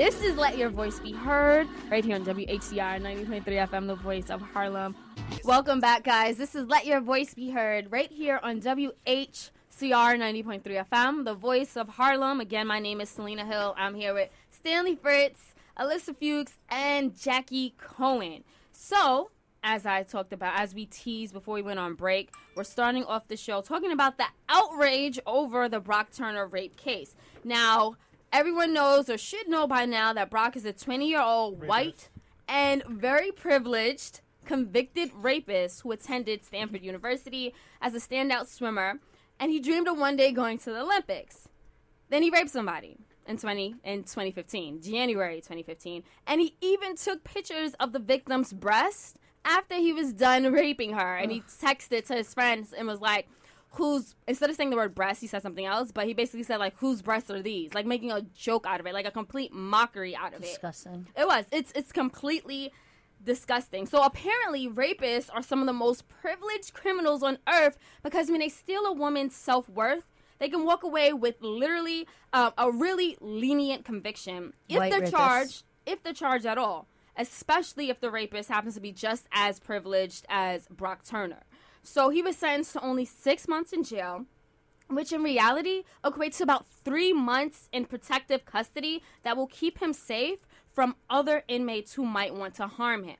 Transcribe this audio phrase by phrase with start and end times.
[0.00, 4.30] This is Let Your Voice Be Heard right here on WHCR 90.3 FM, the voice
[4.30, 4.96] of Harlem.
[5.44, 6.38] Welcome back, guys.
[6.38, 11.76] This is Let Your Voice Be Heard right here on WHCR 90.3 FM, the voice
[11.76, 12.40] of Harlem.
[12.40, 13.74] Again, my name is Selena Hill.
[13.76, 18.42] I'm here with Stanley Fritz, Alyssa Fuchs, and Jackie Cohen.
[18.72, 19.30] So,
[19.62, 23.28] as I talked about, as we teased before we went on break, we're starting off
[23.28, 27.14] the show talking about the outrage over the Brock Turner rape case.
[27.44, 27.96] Now,
[28.32, 32.08] everyone knows or should know by now that Brock is a 20 year old white
[32.48, 38.98] and very privileged convicted rapist who attended Stanford University as a standout swimmer,
[39.38, 41.48] and he dreamed of one day going to the Olympics.
[42.08, 42.96] Then he raped somebody
[43.26, 49.18] in 20 in 2015, January 2015, and he even took pictures of the victim's breast
[49.44, 53.28] after he was done raping her, and he texted to his friends and was like,
[53.72, 56.58] "Whose?" Instead of saying the word breast, he said something else, but he basically said
[56.58, 59.52] like, "Whose breasts are these?" Like making a joke out of it, like a complete
[59.52, 60.46] mockery out of it.
[60.46, 61.06] Disgusting.
[61.16, 61.46] It was.
[61.52, 62.72] It's it's completely
[63.24, 63.86] disgusting.
[63.86, 68.48] So apparently, rapists are some of the most privileged criminals on earth because when they
[68.48, 70.04] steal a woman's self worth,
[70.38, 75.10] they can walk away with literally uh, a really lenient conviction if White they're rapists.
[75.10, 76.88] charged, if they're charged at all.
[77.16, 81.42] Especially if the rapist happens to be just as privileged as Brock Turner.
[81.82, 84.26] So he was sentenced to only six months in jail
[84.90, 89.92] which in reality equates to about three months in protective custody that will keep him
[89.92, 90.40] safe
[90.72, 93.16] from other inmates who might want to harm him.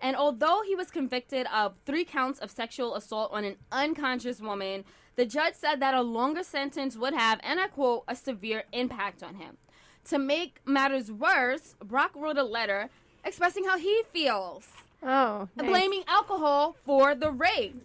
[0.00, 4.84] And although he was convicted of three counts of sexual assault on an unconscious woman,
[5.16, 9.22] the judge said that a longer sentence would have, and I quote, a severe impact
[9.22, 9.56] on him.
[10.04, 12.90] To make matters worse, Brock wrote a letter
[13.24, 14.68] expressing how he feels
[15.02, 15.68] Oh, nice.
[15.68, 17.84] blaming alcohol for the rape.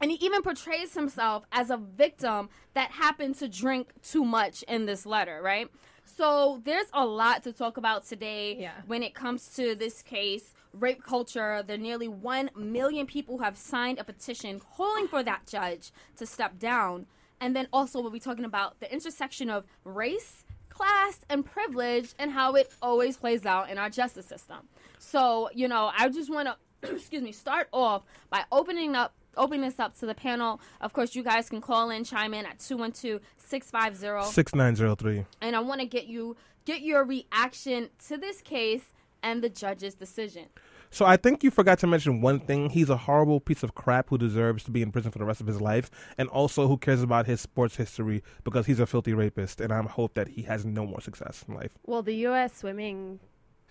[0.00, 4.86] And he even portrays himself as a victim that happened to drink too much in
[4.86, 5.68] this letter, right?
[6.04, 8.72] So there's a lot to talk about today Yeah.
[8.86, 11.62] when it comes to this case, rape culture.
[11.66, 15.92] There are nearly 1 million people who have signed a petition calling for that judge
[16.16, 17.06] to step down.
[17.40, 22.32] And then also, we'll be talking about the intersection of race, class, and privilege and
[22.32, 24.68] how it always plays out in our justice system.
[24.98, 26.48] So, you know, I just want
[26.82, 30.60] to, excuse me, start off by opening up opening this up to the panel.
[30.80, 35.24] Of course, you guys can call in, chime in at 212-650 6903.
[35.40, 38.84] and I want to get you get your reaction to this case
[39.22, 40.46] and the judge's decision.
[40.90, 42.70] So I think you forgot to mention one thing.
[42.70, 45.40] He's a horrible piece of crap who deserves to be in prison for the rest
[45.40, 49.12] of his life, and also who cares about his sports history because he's a filthy
[49.12, 49.60] rapist.
[49.60, 51.72] And I hope that he has no more success in life.
[51.84, 52.56] Well, the U.S.
[52.56, 53.20] swimming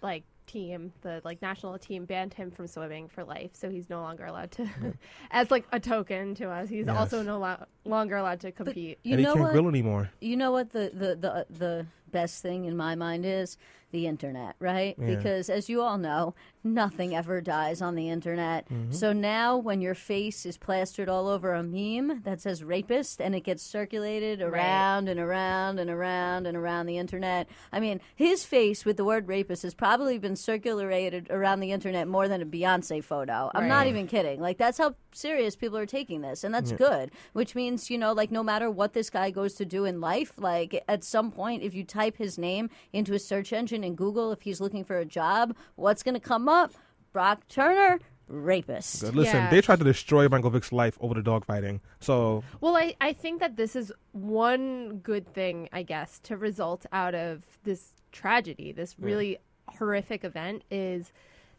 [0.02, 4.02] like team, the like national team, banned him from swimming for life, so he's no
[4.02, 4.68] longer allowed to,
[5.32, 6.70] as like a token to us.
[6.70, 6.98] He's Yes.
[6.98, 8.98] also no lo- longer allowed to compete.
[9.04, 9.52] You and he know can't what?
[9.52, 10.10] grill anymore.
[10.22, 11.86] You know what the, the, the, uh, the
[12.20, 13.58] best thing in my mind is?
[13.92, 14.98] The internet, right?
[15.00, 15.16] Yeah.
[15.16, 18.68] Because as you all know, nothing ever dies on the internet.
[18.68, 18.92] Mm-hmm.
[18.92, 23.34] So now when your face is plastered all over a meme that says rapist and
[23.34, 27.48] it gets circulated around and around and around and around the internet.
[27.72, 32.08] I mean, his face with the word rapist has probably been circulated around the internet
[32.08, 33.50] more than a Beyonce photo.
[33.56, 34.42] I'm not even kidding.
[34.42, 37.12] Like that's how serious people are taking this, and that's good.
[37.34, 40.34] Which means you know, like no matter what this guy goes to do in life,
[40.38, 44.32] like at some point, if you type his name into a search engine in Google,
[44.32, 46.74] if he's looking for a job, what's going to come up?
[47.12, 49.02] Brock Turner, rapist.
[49.02, 49.16] Good.
[49.16, 49.50] Listen, Yeah.
[49.50, 51.80] they tried to destroy Michael Vick's life over the dogfighting.
[52.00, 56.86] So Well, I, I think that this is one good thing, I guess, to result
[56.92, 59.38] out of this tragedy, this really
[59.68, 61.12] horrific event, is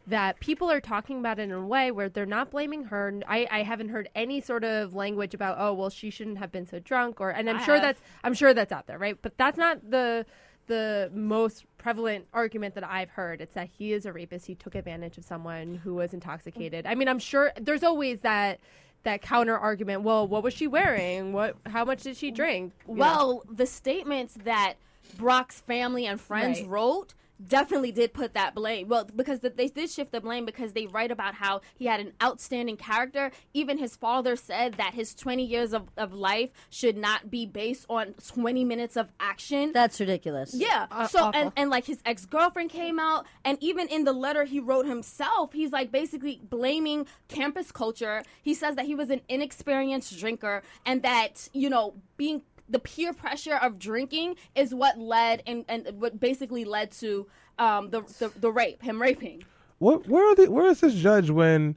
[0.09, 3.21] that people are talking about it in a way where they're not blaming her.
[3.29, 6.67] I, I haven't heard any sort of language about, oh, well, she shouldn't have been
[6.67, 7.83] so drunk, or and I'm I sure have.
[7.83, 9.17] that's I'm sure that's out there, right?
[9.21, 10.27] But that's not the
[10.67, 13.41] the most prevalent argument that I've heard.
[13.41, 14.47] It's that he is a rapist.
[14.47, 16.85] He took advantage of someone who was intoxicated.
[16.87, 18.61] I mean, I'm sure there's always that
[19.05, 20.03] that counter argument.
[20.03, 21.33] Well, what was she wearing?
[21.33, 21.57] What?
[21.67, 22.73] How much did she drink?
[22.89, 23.01] You know?
[23.01, 24.75] Well, the statements that
[25.17, 26.69] Brock's family and friends Right.
[26.69, 27.15] wrote
[27.47, 28.89] definitely did put that blame.
[28.89, 32.01] Well, because th- they did shift the blame because they write about how he had
[32.01, 33.31] an outstanding character.
[33.55, 37.87] Even his father said that his 20 years of, of life should not be based
[37.89, 39.73] on 20 minutes of action.
[39.73, 40.55] That's ridiculous.
[40.55, 40.87] Yeah.
[40.91, 41.41] Uh, so awful.
[41.41, 44.87] and and like his ex girlfriend came out, and even in the letter he wrote
[44.87, 48.23] himself, he's like basically blaming campus culture.
[48.43, 53.13] He says that he was an inexperienced drinker, and that you know being the peer
[53.13, 57.27] pressure of drinking is what led and and what basically led to
[57.59, 59.45] um the the, the rape, him raping.
[59.79, 60.07] what?
[60.09, 60.51] Where are the?
[60.51, 61.77] Where is this judge when?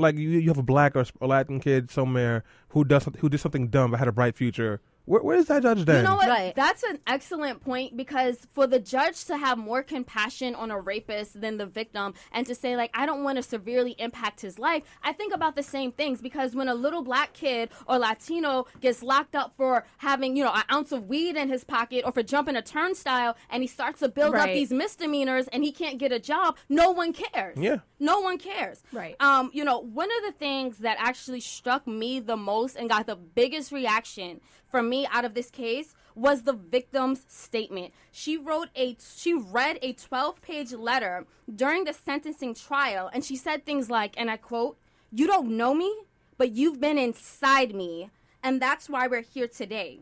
[0.00, 3.40] Like you, you have a black or, or Latin kid somewhere who does who did
[3.40, 4.80] something dumb but had a bright future.
[5.08, 5.96] Where, where's that judge then?
[5.96, 6.28] You know what?
[6.28, 6.54] Right.
[6.54, 11.40] That's an excellent point because for the judge to have more compassion on a rapist
[11.40, 14.82] than the victim and to say, like, I don't want to severely impact his life,
[15.02, 19.02] I think about the same things because when a little black kid or Latino gets
[19.02, 22.22] locked up for having, you know, an ounce of weed in his pocket or for
[22.22, 26.12] jumping a turnstile and he starts to build up these misdemeanors and he can't get
[26.12, 27.56] a job, no one cares.
[27.58, 27.78] Yeah.
[27.98, 28.82] No one cares.
[28.92, 29.16] Right.
[29.20, 33.06] Um, you know, one of the things that actually struck me the most and got
[33.06, 34.40] the biggest reaction
[34.70, 37.92] from me out of this case was the victim's statement.
[38.10, 43.64] She wrote a she read a 12-page letter during the sentencing trial and she said
[43.64, 44.78] things like and I quote,
[45.10, 45.94] "You don't know me,
[46.36, 48.10] but you've been inside me,
[48.42, 50.00] and that's why we're here today."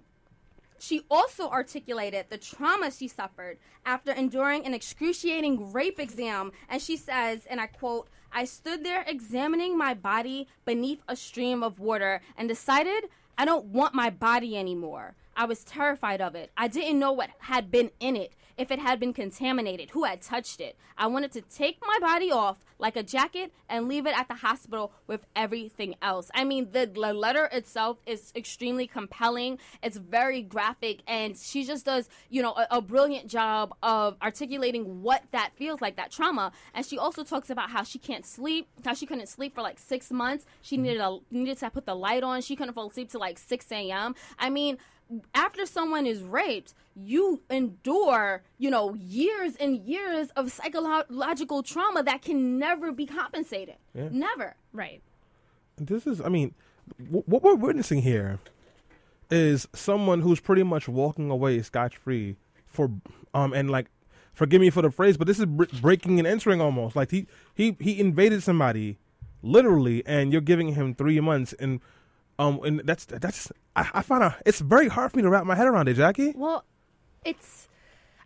[0.78, 6.52] She also articulated the trauma she suffered after enduring an excruciating rape exam.
[6.68, 11.62] And she says, and I quote, I stood there examining my body beneath a stream
[11.62, 15.14] of water and decided I don't want my body anymore.
[15.36, 16.50] I was terrified of it.
[16.56, 20.22] I didn't know what had been in it, if it had been contaminated, who had
[20.22, 20.76] touched it.
[20.96, 24.34] I wanted to take my body off like a jacket and leave it at the
[24.34, 26.30] hospital with everything else.
[26.34, 29.58] I mean, the, the letter itself is extremely compelling.
[29.82, 35.02] It's very graphic, and she just does, you know, a, a brilliant job of articulating
[35.02, 36.52] what that feels like, that trauma.
[36.74, 39.78] And she also talks about how she can't sleep, how she couldn't sleep for like
[39.78, 40.44] six months.
[40.60, 40.82] She mm-hmm.
[40.82, 42.40] needed a needed to put the light on.
[42.42, 44.14] She couldn't fall asleep till like six a.m.
[44.38, 44.78] I mean
[45.34, 52.22] after someone is raped, you endure, you know, years and years of psychological trauma that
[52.22, 53.76] can never be compensated.
[53.94, 54.56] Never.
[54.72, 55.02] Right.
[55.78, 56.54] this is i mean
[56.98, 58.38] w- what we're witnessing here
[59.30, 62.36] is someone who's pretty much walking away scotch-free
[62.66, 62.90] for
[63.34, 63.86] um and like
[64.32, 67.26] forgive me for the phrase but this is br- breaking and entering almost like he
[67.54, 68.98] he he invaded somebody
[69.42, 71.80] literally and you're giving him three months and
[72.38, 75.44] um and that's that's i, I find out it's very hard for me to wrap
[75.46, 76.64] my head around it jackie Well,
[77.24, 77.68] it's.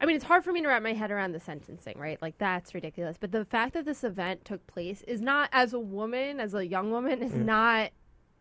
[0.02, 2.20] I mean, it's hard for me to wrap my head around the sentencing, right?
[2.22, 3.18] Like that's ridiculous.
[3.20, 6.66] But the fact that this event took place is not, as a woman, as a
[6.66, 7.90] young woman, is not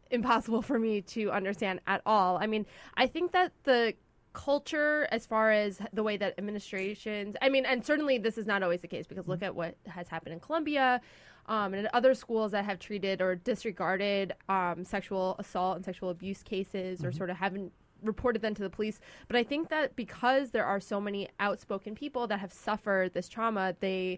[0.10, 2.38] impossible for me to understand at all.
[2.38, 2.66] I mean,
[2.96, 3.94] I think that the
[4.32, 8.62] culture as far as the way that administrations i mean and certainly this is not
[8.62, 11.02] always the case because look at what has happened in Columbia
[11.50, 16.42] um, and other schools that have treated or disregarded um, sexual assault and sexual abuse
[16.42, 20.52] cases or sort of haven't reported them to the police but i think that because
[20.52, 24.18] there are so many outspoken people that have suffered this trauma they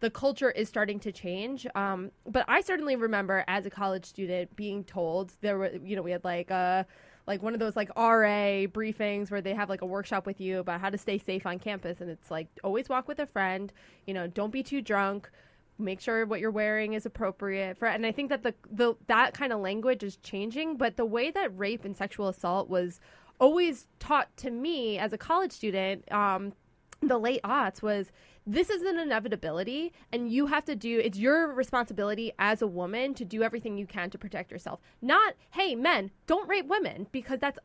[0.00, 1.66] the culture is starting to change.
[1.74, 6.02] Um, but I certainly remember as a college student being told there were, you know,
[6.02, 6.86] we had like a
[7.26, 10.60] like one of those like RA briefings where they have like a workshop with you
[10.60, 13.72] about how to stay safe on campus, and it's like always walk with a friend.
[14.06, 15.30] You know, don't be too drunk.
[15.78, 17.86] Make sure what you're wearing is appropriate for.
[17.86, 21.30] And I think that the the that kind of language is changing, but the way
[21.30, 23.00] that rape and sexual assault was
[23.40, 26.10] always taught to me as a college student.
[26.12, 26.52] Um,
[27.00, 28.10] the late aughts was
[28.44, 33.14] this is an inevitability and you have to do it's your responsibility as a woman
[33.14, 37.38] to do everything you can to protect yourself not hey men don't rape women because
[37.38, 37.58] that's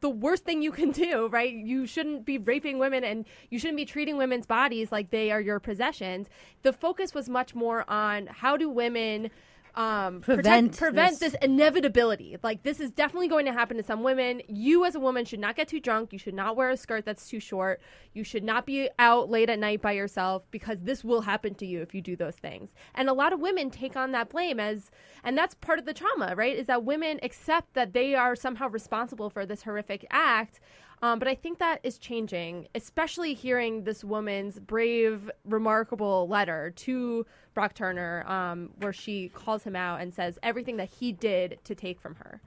[0.00, 1.52] the worst thing you can do, right?
[1.52, 5.40] You shouldn't be raping women and you shouldn't be treating women's bodies like they are
[5.40, 6.28] your possessions.
[6.62, 9.30] The focus was much more on how do women
[9.74, 11.32] um, Prevent protect, prevent this.
[11.32, 12.36] this inevitability.
[12.42, 14.42] Like this is definitely going to happen to some women.
[14.46, 16.12] You as a woman should not get too drunk.
[16.12, 17.80] You should not wear a skirt that's too short.
[18.12, 21.66] You should not be out late at night by yourself because this will happen to
[21.66, 22.74] you if you do those things.
[22.94, 24.90] And a lot of women take on that blame as
[25.24, 26.56] and that's part of the trauma, right?
[26.56, 30.60] Is that women accept that they are somehow responsible for this horrific act.
[31.02, 37.26] Um, but I think that is changing, especially hearing this woman's brave, remarkable letter to
[37.54, 41.74] Brock Turner, um, where she calls him out and says everything that he did to
[41.74, 42.40] take from her.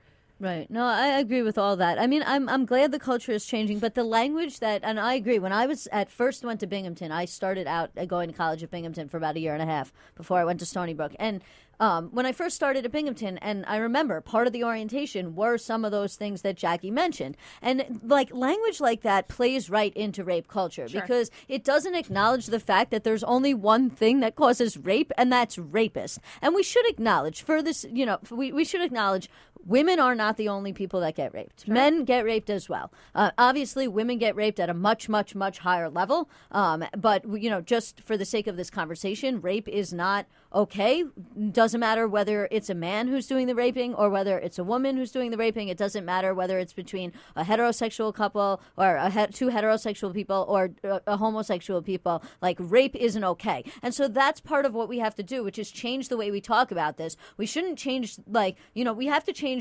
[0.46, 0.70] Right.
[0.70, 1.98] No, I agree with all that.
[1.98, 5.16] I mean, I'm I'm glad the culture is changing, but the language that and I
[5.16, 5.40] agree.
[5.40, 8.62] When I was at first went to Binghamton, I started out uh, going to college
[8.62, 11.16] at Binghamton for about a year and a half before I went to Stony Brook.
[11.18, 11.42] And
[11.80, 15.58] um, when I first started at Binghamton, and I remember part of the orientation were
[15.58, 20.24] some of those things that Jackie mentioned, and like language like that plays right into
[20.24, 24.78] rape culture because it doesn't acknowledge the fact that there's only one thing that causes
[24.78, 26.20] rape, and that's rapist.
[26.42, 29.30] And we should acknowledge for this, you know, we we should acknowledge
[29.66, 31.68] women are not the only people that get raped.
[31.68, 32.92] Men get raped as well.
[33.14, 36.30] Uh, obviously, women get raped at a much, much, much higher level.
[36.52, 41.04] Um, but you know, just for the sake of this conversation, rape is not okay.
[41.52, 44.96] Doesn't matter whether it's a man who's doing the raping or whether it's a woman
[44.96, 45.68] who's doing the raping.
[45.68, 50.46] It doesn't matter whether it's between a heterosexual couple or a he- two heterosexual people
[50.48, 52.24] or a, a homosexual people.
[52.42, 55.58] Like rape isn't okay, and so that's part of what we have to do, which
[55.58, 57.18] is change the way we talk about this.
[57.38, 59.55] We shouldn't change like you know we have to change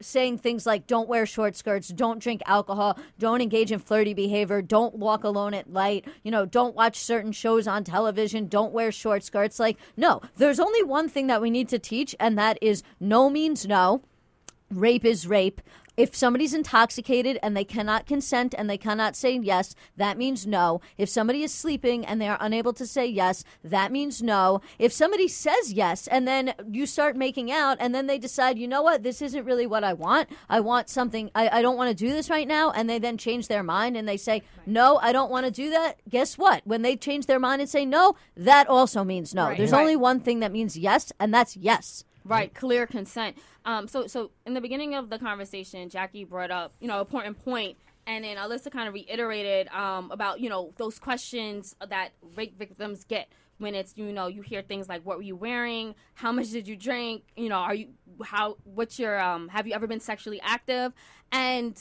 [0.00, 4.60] saying things like don't wear short skirts, don't drink alcohol, don't engage in flirty behavior,
[4.60, 8.92] don't walk alone at night, you know, don't watch certain shows on television, don't wear
[8.92, 9.58] short skirts.
[9.58, 13.30] Like, no, there's only one thing that we need to teach, and that is no
[13.30, 14.02] means no.
[14.70, 15.60] Rape is rape.
[15.96, 20.80] If somebody's intoxicated and they cannot consent and they cannot say yes, that means no.
[20.98, 24.60] If somebody is sleeping and they are unable to say yes, that means no.
[24.78, 28.68] If somebody says yes and then you start making out and then they decide, you
[28.68, 30.28] know what, this isn't really what I want.
[30.48, 32.70] I want something, I, I don't want to do this right now.
[32.72, 35.70] And they then change their mind and they say, no, I don't want to do
[35.70, 36.00] that.
[36.08, 36.62] Guess what?
[36.64, 39.46] When they change their mind and say no, that also means no.
[39.46, 39.56] Right.
[39.58, 39.80] There's Right.
[39.80, 42.04] only one thing that means yes, and that's yes.
[42.26, 43.36] Right, clear consent.
[43.64, 47.42] Um, so so in the beginning of the conversation, Jackie brought up you know important
[47.44, 52.58] point, and then Alyssa kind of reiterated um, about you know those questions that rape
[52.58, 53.28] victims get
[53.58, 56.66] when it's you know you hear things like what were you wearing, how much did
[56.66, 57.88] you drink, you know are you
[58.24, 60.92] how what's your um have you ever been sexually active,
[61.30, 61.80] and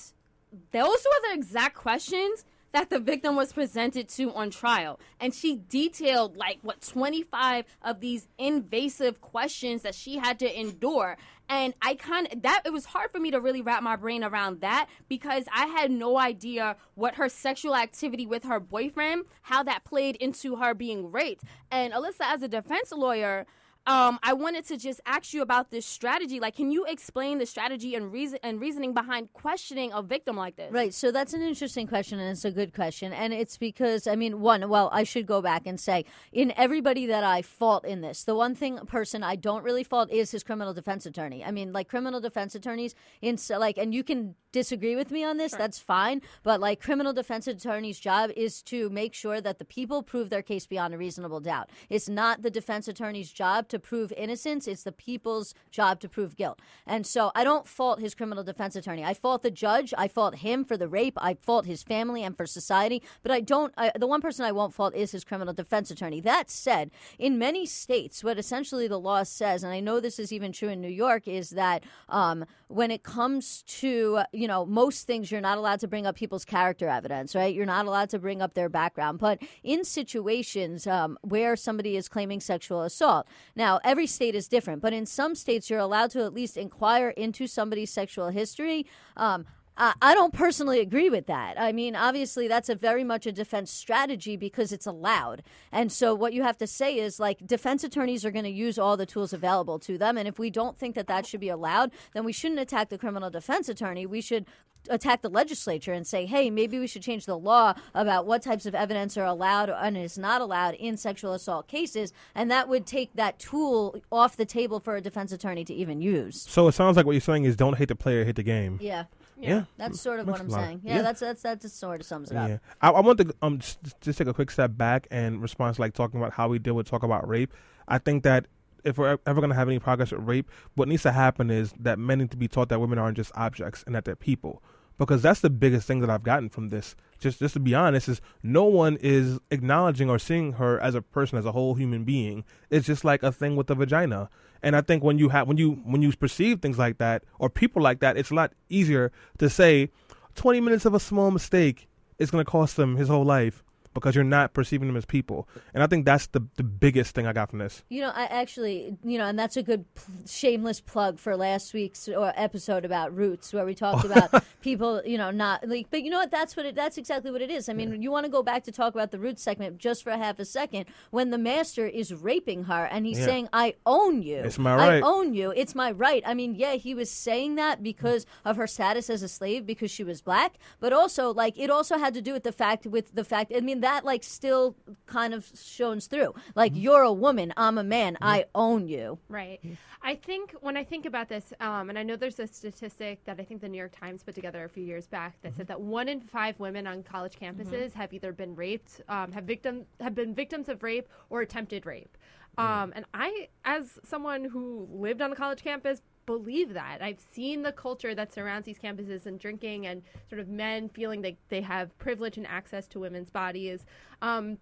[0.71, 2.45] those were the exact questions
[2.75, 4.99] that the victim was presented to on trial.
[5.17, 11.15] And she detailed like what 25 of these invasive questions that she had to endure.
[11.47, 14.25] And I kind of that it was hard for me to really wrap my brain
[14.25, 19.63] around that because I had no idea what her sexual activity with her boyfriend, how
[19.63, 21.45] that played into her being raped.
[21.71, 23.45] And Alyssa, as a defense lawyer,
[23.87, 26.39] um, I wanted to just ask you about this strategy.
[26.39, 30.55] Like, can you explain the strategy and reason and reasoning behind questioning a victim like
[30.55, 30.71] this?
[30.71, 30.93] Right.
[30.93, 33.13] So that's an interesting question, and it's a good question.
[33.13, 37.05] And it's because, I mean, one, well, I should go back and say, in everybody
[37.05, 40.43] that I fault in this, the one thing person I don't really fault is his
[40.43, 41.43] criminal defense attorney.
[41.43, 45.37] I mean, like criminal defense attorneys, in like, and you can disagree with me on
[45.37, 46.21] this, that's fine.
[46.41, 50.41] But like, criminal defense attorney's job is to make sure that the people prove their
[50.41, 51.69] case beyond a reasonable doubt.
[51.89, 56.35] It's not the defense attorney's job to prove innocence; it's the people's job to prove
[56.35, 56.59] guilt.
[56.85, 59.03] And so, I don't fault his criminal defense attorney.
[59.03, 59.93] I fault the judge.
[59.97, 61.17] I fault him for the rape.
[61.17, 63.01] I fault his family and for society.
[63.23, 63.73] But I don't.
[63.77, 66.21] I, the one person I won't fault is his criminal defense attorney.
[66.21, 70.31] That said, in many states, what essentially the law says, and I know this is
[70.31, 75.07] even true in New York, is that um, when it comes to you know most
[75.07, 77.53] things, you're not allowed to bring up people's character evidence, right?
[77.53, 79.19] You're not allowed to bring up their background.
[79.19, 84.81] But in situations um, where somebody is claiming sexual assault, now every state is different,
[84.81, 88.85] but in some states, you're allowed to at least inquire into somebody's sexual history.
[89.17, 89.45] Um,
[89.77, 91.59] I don't personally agree with that.
[91.59, 95.43] I mean, obviously, that's a very much a defense strategy because it's allowed.
[95.69, 98.79] And so, what you have to say is like, defense attorneys are going to use
[98.79, 100.17] all the tools available to them.
[100.17, 102.97] And if we don't think that that should be allowed, then we shouldn't attack the
[102.97, 104.05] criminal defense attorney.
[104.05, 104.45] We should
[104.89, 108.65] attack the legislature and say, hey, maybe we should change the law about what types
[108.65, 112.13] of evidence are allowed and is not allowed in sexual assault cases.
[112.33, 116.01] And that would take that tool off the table for a defense attorney to even
[116.01, 116.41] use.
[116.41, 118.79] So it sounds like what you're saying is don't hate the player, hate the game.
[118.81, 119.05] Yeah.
[119.37, 120.79] Yeah, That's sort of what I'm saying.
[120.85, 121.01] Yeah, yeah.
[121.01, 122.47] that's that's that just sort of sums it up.
[122.47, 125.75] Yeah, I, I want to um just, just take a quick step back and respond
[125.75, 127.53] to like talking about how we deal with talk about rape.
[127.85, 128.47] I think that
[128.85, 131.73] if we're ever going to have any progress with rape, what needs to happen is
[131.79, 134.61] that men need to be taught that women aren't just objects and that they're people.
[134.97, 136.95] Because that's the biggest thing that I've gotten from this.
[137.19, 141.01] Just just to be honest, is no one is acknowledging or seeing her as a
[141.01, 142.45] person, as a whole human being.
[142.69, 144.29] It's just like a thing with a vagina.
[144.63, 147.49] And I think when you have when you when you perceive things like that or
[147.49, 149.89] people like that, it's a lot easier to say,
[150.33, 151.87] twenty minutes of a small mistake
[152.17, 153.64] is going to cost them his whole life
[153.95, 155.47] because you're not perceiving them as people.
[155.73, 157.83] And I think that's the the biggest thing I got from this.
[157.89, 159.85] You know, I actually, you know, and that's a good
[160.27, 165.17] shameless plug for last week's or episode about roots, where we talked about people, you
[165.17, 165.87] know, not like.
[165.89, 166.29] But you know what?
[166.31, 166.75] That's what it.
[166.75, 167.69] That's exactly what it is.
[167.69, 170.11] I mean, you want to go back to talk about the roots segment just for
[170.11, 173.25] a half a second when the master is raping her and he's Yeah.
[173.25, 174.37] saying, "I own you.
[174.37, 175.01] It's my right.
[175.03, 175.51] I own you.
[175.51, 179.23] It's my right." I mean, yeah, he was saying that because of her status as
[179.23, 182.43] a slave because she was black, but also like it also had to do with
[182.43, 183.51] the fact with the fact.
[183.55, 184.75] I mean, that like still
[185.05, 186.33] kind of shows through.
[186.55, 186.81] Like Mm-hmm.
[186.81, 189.19] you're a woman, I'm a man, I own you.
[189.29, 189.59] Right.
[190.01, 193.39] I think when I think about this, um, and I know there's a statistic that
[193.39, 195.79] I think the New York Times put together a few years back that said that
[195.79, 200.15] one in five women on college campuses have either been raped, um, have victim have
[200.15, 202.17] been victims of rape or attempted rape.
[202.57, 207.01] Um, and I, as someone who lived on a college campus, believe that.
[207.01, 211.21] I've seen the culture that surrounds these campuses and drinking and sort of men feeling
[211.23, 213.85] that they have privilege and access to women's bodies.
[214.21, 214.57] Um,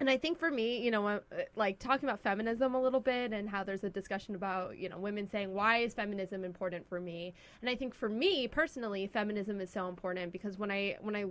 [0.00, 1.20] and I think for me, you know, uh,
[1.54, 4.98] like talking about feminism a little bit and how there's a discussion about, you know,
[4.98, 7.32] women saying, why is feminism important for me?
[7.60, 11.26] And I think for me personally, feminism is so important because when I, when I,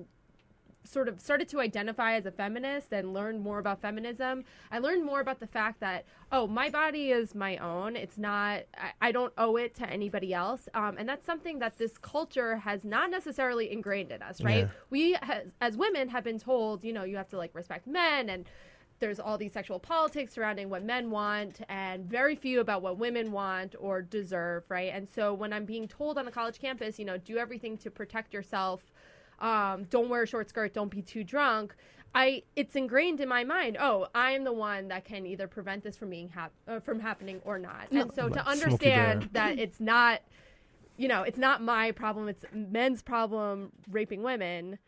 [0.83, 5.05] sort of started to identify as a feminist and learned more about feminism, I learned
[5.05, 7.95] more about the fact that oh, my body is my own.
[7.95, 8.63] It's not.
[8.77, 10.67] I, I don't owe it to anybody else.
[10.73, 14.65] Um, and that's something that this culture has not necessarily ingrained in us, right?
[14.65, 14.69] Yeah.
[14.89, 18.29] We has, as women have been told, you know, you have to like respect men
[18.29, 18.45] and
[19.03, 23.33] there's all these sexual politics surrounding what men want and very few about what women
[23.33, 24.93] want or deserve, right?
[24.93, 27.91] And so when I'm being told on a college campus, you know, do everything to
[27.91, 28.92] protect yourself,
[29.43, 31.75] um, don't wear a short skirt, don't be too drunk.
[32.15, 33.77] I it's ingrained in my mind.
[33.79, 37.41] Oh, I'm the one that can either prevent this from being hap- uh, from happening
[37.43, 37.87] or not.
[37.91, 40.21] And so to understand that it's not,
[40.95, 42.29] you know, it's not my problem.
[42.29, 44.79] It's men's problem raping women.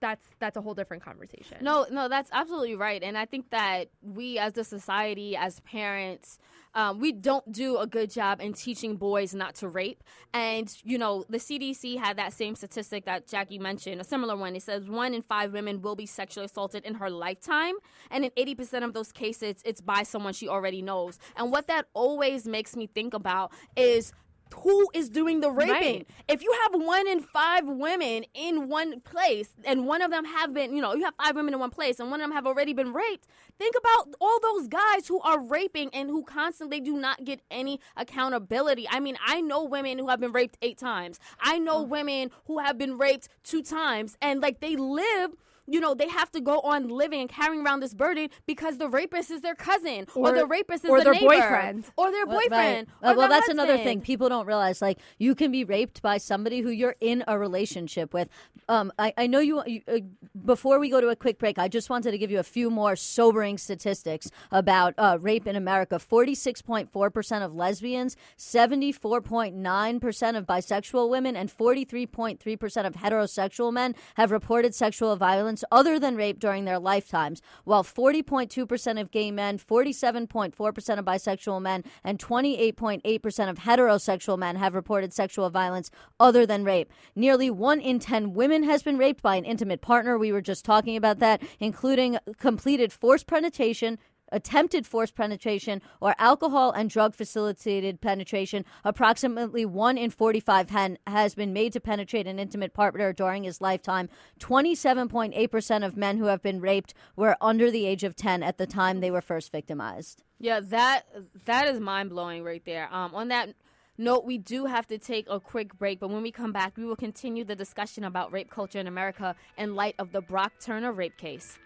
[0.00, 1.58] That's that's a whole different conversation.
[1.60, 3.02] No, no, that's absolutely right.
[3.02, 6.38] And I think that we as a society, as parents,
[6.76, 10.04] um, we don't do a good job in teaching boys not to rape.
[10.34, 14.54] And, you know, the CDC had that same statistic that Jackie mentioned, a similar one.
[14.54, 17.76] It says one in five women will be sexually assaulted in her lifetime.
[18.10, 21.18] And in 80% of those cases, it's by someone she already knows.
[21.34, 24.12] And what that always makes me think about is
[24.54, 25.98] who is doing the raping?
[25.98, 26.06] Right.
[26.28, 30.52] If you have one in five women in one place, and one of them have
[30.54, 32.46] been, you know, you have five women in one place, and one of them have
[32.46, 33.26] already been raped,
[33.58, 37.80] think about all those guys who are raping and who constantly do not get any
[37.96, 38.86] accountability.
[38.90, 41.18] I mean, I know women who have been raped eight times.
[41.40, 45.32] I know women who have been raped two times, and like they live.
[45.66, 48.88] You know, they have to go on living and carrying around this burden because the
[48.88, 51.84] rapist is their cousin, or, Or- the rapist is or the their neighbor, boyfriend.
[51.96, 52.88] or their Well, boyfriend.
[53.02, 53.10] right.
[53.10, 54.80] Uh, well, their that's another thing people don't realize.
[54.80, 58.28] Like, you can be raped by somebody who you're in a relationship with.
[58.68, 59.62] Um, I, I know you.
[59.66, 59.98] you uh,
[60.44, 62.70] before we go to a quick break, I just wanted to give you a few
[62.70, 65.98] more sobering statistics about uh, rape in America.
[65.98, 72.06] Forty-six point four percent of lesbians, seventy-four point nine percent of bisexual women, and forty-three
[72.06, 76.78] point three percent of heterosexual men have reported sexual violence other than rape during their
[76.78, 84.56] lifetimes, while 40.2% of gay men, 47.4% of bisexual men, and 28.8% of heterosexual men
[84.56, 86.92] have reported sexual violence other than rape.
[87.14, 90.18] Nearly one in 10 women has been raped by an intimate partner.
[90.18, 93.98] We were just talking about that, including completed forced penetration,
[94.32, 98.64] attempted forced penetration or alcohol and drug facilitated penetration.
[98.84, 103.60] Approximately 1 in 45 hen has been made to penetrate an intimate partner during his
[103.60, 104.08] lifetime.
[104.40, 108.66] 27.8% of men who have been raped were under the age of 10 at the
[108.66, 110.22] time they were first victimized.
[110.38, 111.04] Yeah, that
[111.46, 112.92] that is mind blowing right there.
[112.92, 113.54] Um, on that
[113.96, 116.84] note, we do have to take a quick break, but when we come back, we
[116.84, 120.92] will continue the discussion about rape culture in America in light of the Brock Turner
[120.92, 121.58] rape case.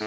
[0.00, 0.06] We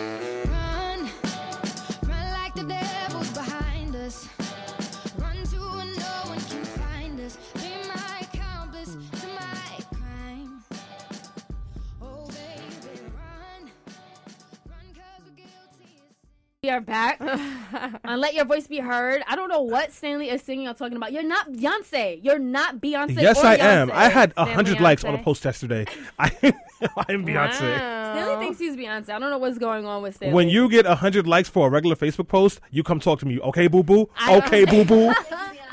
[16.71, 17.29] are back on
[18.03, 19.23] uh, Let Your Voice Be Heard.
[19.25, 21.13] I don't know what Stanley is singing or talking about.
[21.13, 22.19] You're not Beyonce.
[22.21, 23.21] You're not Beyonce.
[23.21, 23.89] Yes, or I am.
[23.93, 25.85] I had a hundred likes on a post yesterday.
[26.19, 26.29] I,
[26.97, 27.53] I am Beyonce.
[27.53, 28.31] Stanley Wow.
[28.33, 28.41] Uh-huh.
[28.41, 29.09] thinks he's Beyonce.
[29.09, 30.35] I don't know what's going on with Stanley.
[30.35, 33.25] When you get a hundred likes for a regular Facebook post, you come talk to
[33.25, 33.39] me.
[33.39, 34.09] Okay, boo boo.
[34.29, 35.13] Okay, boo boo.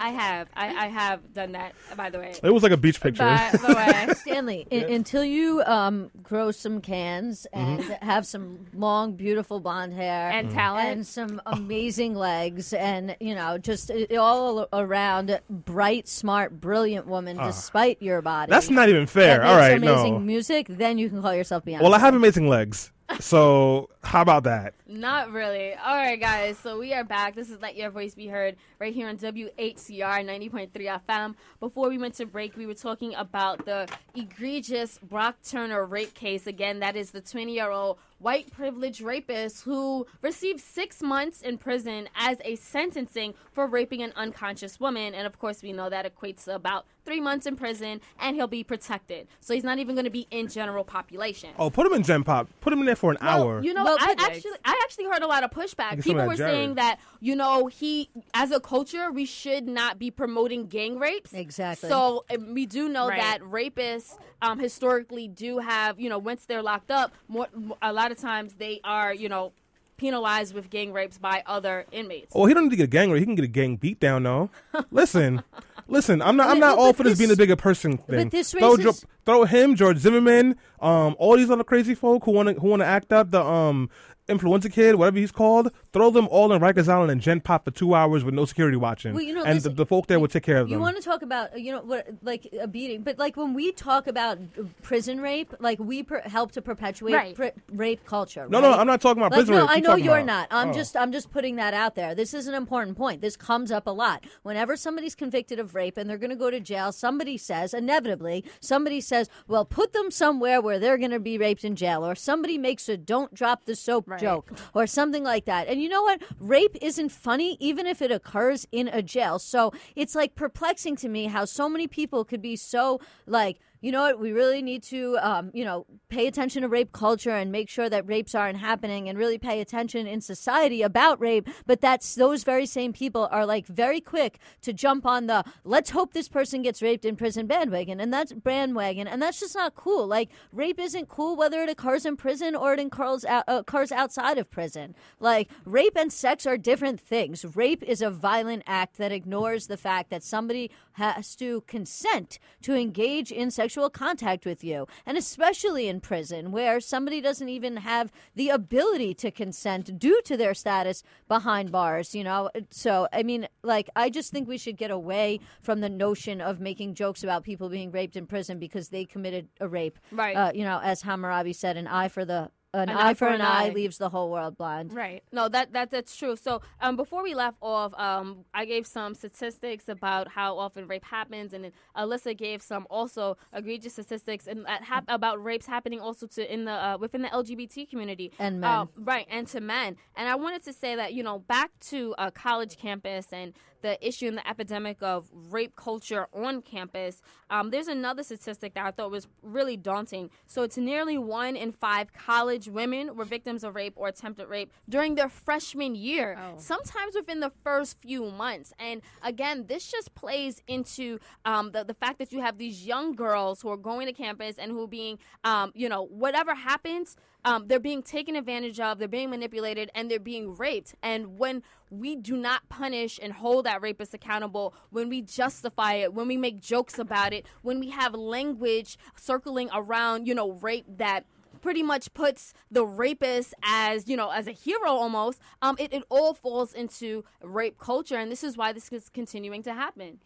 [0.04, 1.74] I have, I, I have done that.
[1.96, 3.22] By the way, It was like a beach picture.
[3.24, 4.14] by the way.
[4.14, 10.30] Stanley, i- until you um, grow some cans and have some long, beautiful blonde hair
[10.30, 10.88] And talent.
[10.90, 17.36] and some amazing legs, and you know, just uh, all around bright, smart, brilliant woman,
[17.38, 18.50] despite your body.
[18.50, 19.42] That's not even fair.
[19.42, 20.18] All right, All makes amazing no.
[20.20, 20.66] music.
[20.68, 21.82] Then you can call yourself Beyonce.
[21.82, 22.90] Well, I have amazing legs.
[23.20, 24.74] So how about that?
[24.86, 25.74] Not really.
[25.74, 26.58] All right, guys.
[26.58, 27.34] So we are back.
[27.34, 31.34] This is Let Your Voice Be Heard right here on WHCR 90.3 FM.
[31.60, 36.46] Before we went to break, we were talking about the egregious Brock Turner rape case.
[36.46, 41.58] Again, that is the 20 year old white privileged rapist who received six months in
[41.58, 45.14] prison as a sentencing for raping an unconscious woman.
[45.14, 48.46] And of course, we know that equates to about three months in prison, and he'll
[48.46, 49.28] be protected.
[49.40, 51.50] So he's not even going to be in general population.
[51.58, 52.48] Oh, put him in Gen Pop.
[52.62, 53.62] Put him in there for an Well, hour.
[53.62, 56.02] You know, Well, I actually, I actually heard a lot of pushback.
[56.02, 60.10] People were that saying that you know he, as a culture, we should not be
[60.10, 61.34] promoting gang rapes.
[61.34, 61.90] Exactly.
[61.90, 63.20] So uh, we do know Right.
[63.20, 67.48] that rapists um, historically do have, you know, once they're locked up, more
[67.82, 69.53] a lot of times they are, you know,
[69.96, 72.33] penalized with gang rapes by other inmates.
[72.35, 73.20] Oh, he don't need to get a gang rape.
[73.20, 74.50] He can get a gang beat down, though.
[74.90, 75.42] listen,
[75.88, 76.20] listen.
[76.22, 76.48] I'm not.
[76.50, 78.29] I'm But- not all but for this, this- being a bigger person thing.
[78.29, 78.92] this throw, Jo-
[79.24, 82.81] throw him, George Zimmerman, um, all these other crazy folk who want to who want
[82.83, 83.88] to act up the um
[84.29, 85.70] affluenza kid, whatever he's called.
[85.94, 88.76] Throw them all in Rikers Island and gen pop for two hours with no security
[88.76, 90.72] watching, Well, you know, and listen, the, the folk there will take care of them.
[90.76, 93.72] You want to talk about you know what like a beating, but like when we
[93.72, 94.38] talk about
[94.83, 97.35] prison rape, like we per- help to perpetuate Right.
[97.35, 98.46] pr- rape culture.
[98.50, 98.72] no, no.
[98.72, 99.70] I'm not talking about Like, prison no, rape.
[99.76, 100.48] I know you're about- not.
[100.50, 100.72] I'm Oh.
[100.74, 102.14] just I'm just putting that out there.
[102.14, 103.20] This is an important point.
[103.20, 104.24] This comes up a lot.
[104.42, 108.44] Whenever somebody's convicted of rape and they're going to go to jail, somebody says inevitably,
[108.61, 112.14] somebody says, "Well, put them somewhere where they're going to be raped in jail," or
[112.16, 114.20] somebody makes a "don't drop the soap" Right.
[114.20, 115.68] joke or something like that.
[115.68, 116.22] And you know what?
[116.40, 119.38] Rape isn't funny even if it occurs in a jail.
[119.38, 123.92] So it's like perplexing to me how so many people could be so like you
[123.92, 124.18] know what?
[124.18, 127.90] We really need to, um, you know, pay attention to rape culture and make sure
[127.90, 131.46] that rapes aren't happening and really pay attention in society about rape.
[131.66, 135.90] But that's those very same people are like very quick to jump on the let's
[135.90, 138.00] hope this person gets raped in prison bandwagon.
[138.00, 139.06] And that's bandwagon.
[139.06, 140.06] And that's just not cool.
[140.06, 143.92] Like, rape isn't cool whether it occurs in prison or it occurs, out, uh, occurs
[143.92, 144.94] outside of prison.
[145.20, 147.44] Like, rape and sex are different things.
[147.54, 152.74] Rape is a violent act that ignores the fact that somebody has to consent to
[152.74, 154.87] engage in sexual contact with you.
[155.07, 160.37] And especially in prison, where somebody doesn't even have the ability to consent due to
[160.37, 162.50] their status behind bars, you know?
[162.70, 166.61] So, I mean, like, I just think we should get away from the notion of
[166.61, 169.98] making jokes about people being raped in prison because they committed a rape.
[170.11, 170.37] Right.
[170.37, 172.50] Uh, you know, as Hammurabi said, an eye for the.
[172.74, 174.92] An, eye, for an eye, leaves the whole world blind.
[174.92, 175.22] Right.
[175.32, 176.37] No, that, that that's true.
[176.37, 181.04] So um, before we left off, um, I gave some statistics about how often rape
[181.04, 186.26] happens, and then Alyssa gave some also egregious statistics and hap- about rapes happening also
[186.26, 188.70] to in the uh, within the LGBT community And men.
[188.70, 189.96] Uh, right, and to men.
[190.16, 193.52] And I wanted to say that you know back to a college campus and
[193.84, 197.20] the issue and the epidemic of rape culture on campus.
[197.50, 200.30] Um, there's another statistic that I thought was really daunting.
[200.46, 204.72] So it's nearly one in five college women were victims of rape or attempted rape
[204.88, 206.54] during their freshman year, Oh.
[206.58, 208.72] sometimes within the first few months.
[208.78, 213.14] And again, this just plays into um, the, the fact that you have these young
[213.14, 217.16] girls who are going to campus and who are being, um, you know, whatever happens,
[217.44, 220.94] um, they're being taken advantage of, they're being manipulated, and they're being raped.
[221.02, 226.14] And when we do not punish and hold that rapist accountable, when we justify it,
[226.14, 230.87] when we make jokes about it, when we have language circling around, you know, rape
[230.88, 231.24] that
[231.61, 236.02] pretty much puts the rapist as you know as a hero almost um it, it
[236.11, 240.18] all falls into rape culture and this is why this is continuing to happen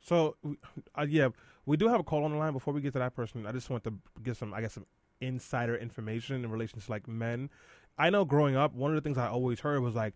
[0.00, 0.36] So,
[0.96, 1.28] uh, yeah,
[1.66, 2.52] we do have a call on the line.
[2.52, 3.92] Before we get to that person, I just want to
[4.22, 4.86] get some, I guess, some
[5.20, 7.50] insider information in relation to like men.
[7.98, 10.14] I know growing up, one of the things I always heard was like,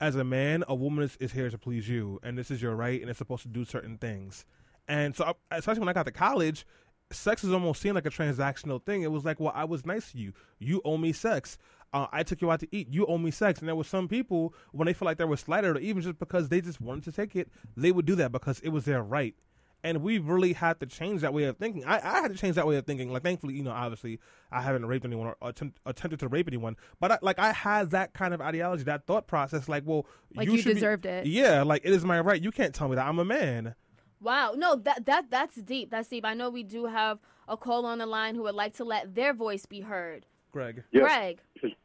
[0.00, 2.74] as a man, a woman is, is here to please you, and this is your
[2.74, 4.44] right, and it's supposed to do certain things.
[4.88, 6.66] And so, I- especially when I got to college,
[7.12, 9.02] sex is almost seen like a transactional thing.
[9.02, 10.32] It was like, well, I was nice to you.
[10.58, 11.56] You owe me sex.
[11.92, 12.88] Uh, I took you out to eat.
[12.90, 13.60] You owe me sex.
[13.60, 16.18] And there were some people when they feel like they were slighted, or even just
[16.18, 19.02] because they just wanted to take it, they would do that because it was their
[19.02, 19.36] right.
[19.84, 21.84] And we really had to change that way of thinking.
[21.84, 23.12] I, I had to change that way of thinking.
[23.12, 24.20] Like, thankfully, you know, obviously,
[24.52, 26.76] I haven't raped anyone or attempt, attempted to rape anyone.
[27.00, 29.68] But I, like, I had that kind of ideology, that thought process.
[29.68, 31.26] Like, well, Like you you should be- deserved it.
[31.26, 32.40] Yeah, like it is my right.
[32.40, 33.74] You can't tell me that I'm a man.
[34.20, 37.18] wow no that that that's deep that's deep i know we do have
[37.48, 40.84] a call on the line who would like to let their voice be heard Greg.
[40.92, 41.00] Yeah.
[41.00, 41.40] greg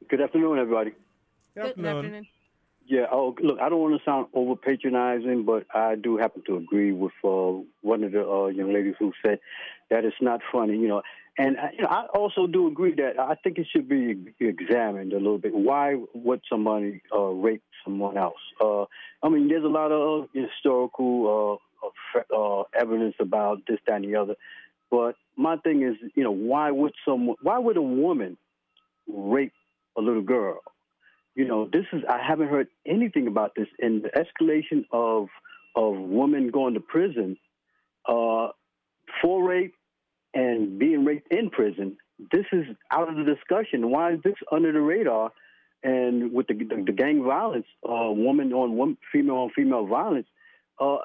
[0.07, 0.91] Good afternoon, everybody.
[1.55, 2.27] Good afternoon.
[2.89, 6.55] Yeah, oh, look, I don't want to sound over patronizing, but I do happen to
[6.55, 9.39] agree with uh, one of the uh, young ladies who said
[9.89, 11.01] that it's not funny, you know.
[11.37, 15.11] And uh, you know, I also do agree that I think it should be examined
[15.11, 15.53] a little bit.
[15.53, 18.39] Why would somebody uh, rape someone else?
[18.61, 18.83] Uh,
[19.21, 24.05] I mean, there's a lot of uh, historical uh, uh, evidence about this, that, and
[24.05, 24.35] the other.
[24.89, 28.37] But my thing is, you know, why would someone, why would a woman
[29.07, 29.51] rape
[29.97, 30.61] a little girl?
[31.37, 33.67] You know, this is I haven't heard anything about this.
[33.79, 35.27] And the escalation of
[35.75, 37.37] of women going to prison
[38.09, 38.47] uh,
[39.21, 39.75] for rape
[40.33, 41.97] and being raped in prison.
[42.31, 43.91] This is out of the discussion.
[43.91, 45.31] Why is this under the radar?
[45.83, 50.25] And with the the, the gang violence, uh, woman on woman, female on female violence,
[50.79, 50.97] uh,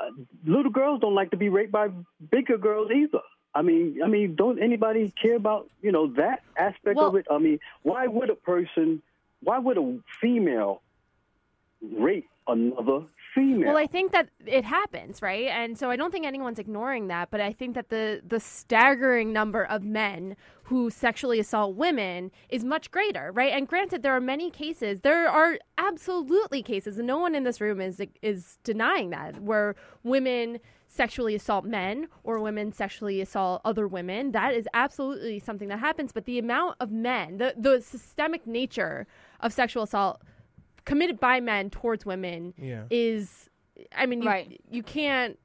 [0.47, 1.89] little girls don't like to be raped by
[2.31, 3.21] bigger girls either.
[3.55, 7.27] I mean, I mean, don't anybody care about you know that aspect of it?
[7.31, 9.03] I mean, why would a person,
[9.43, 10.83] why would a female
[11.81, 13.69] rape another female?
[13.69, 15.49] Well, I think that it happens, right?
[15.49, 19.33] And so I don't think anyone's ignoring that, but I think that the the staggering
[19.33, 23.53] number of men who sexually assault women is much greater, right?
[23.53, 25.01] And granted there are many cases.
[25.01, 29.75] There are absolutely cases, and no one in this room is is denying that where
[30.03, 30.59] women
[30.93, 34.33] sexually assault men or women sexually assault other women.
[34.33, 39.07] That is absolutely something that happens, but the amount of men, the the systemic nature
[39.43, 40.23] of sexual assault
[40.85, 42.85] committed by men towards women Yeah.
[42.91, 43.49] is,
[43.95, 44.61] I mean, you, Right.
[44.71, 45.39] you can't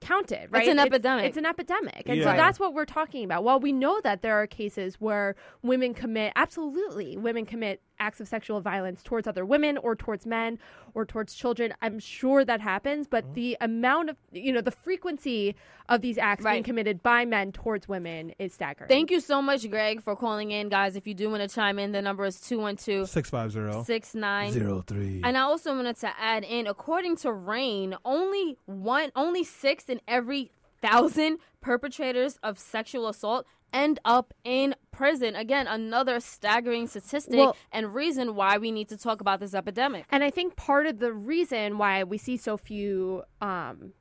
[0.00, 0.62] count it, right?
[0.62, 1.24] It's an epidemic.
[1.24, 2.04] It's an epidemic.
[2.06, 3.42] And so that's what we're talking about.
[3.44, 8.28] While we know that there are cases where women commit, absolutely, women commit acts of
[8.28, 10.58] sexual violence towards other women or towards men
[10.94, 11.74] or towards children.
[11.82, 13.34] I'm sure that happens, but mm-hmm.
[13.34, 15.54] the amount of, you know, the frequency
[15.88, 18.88] of these acts being committed by men towards women is staggering.
[18.88, 20.96] Thank you so much, Greg, for calling in, guys.
[20.96, 24.52] If you do want to chime in, the number is 212 Six five zero 69
[24.52, 25.20] zero three.
[25.24, 30.00] And I also wanted to add in, according to RAINN, only one, only six in
[30.06, 35.36] every thousand perpetrators of sexual assault end up in prison.
[35.36, 40.06] Again, another staggering statistic Well- and reason why we need to talk about this epidemic.
[40.10, 43.92] And I think part of the reason why we see so few um,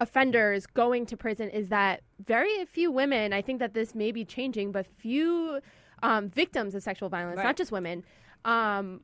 [0.00, 4.24] offenders going to prison is that very few women, I think that this may be
[4.24, 5.60] changing, but few
[6.02, 7.44] um, victims of sexual violence, Right.
[7.44, 8.04] not just women,
[8.46, 9.02] um,